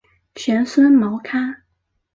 [0.33, 1.61] 玄孙毛堪。